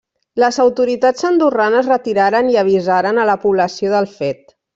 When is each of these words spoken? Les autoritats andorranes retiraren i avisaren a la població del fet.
Les 0.43 0.55
autoritats 0.61 1.27
andorranes 1.29 1.89
retiraren 1.91 2.49
i 2.55 2.57
avisaren 2.63 3.21
a 3.21 3.27
la 3.33 3.37
població 3.45 3.95
del 3.99 4.11
fet. 4.17 4.43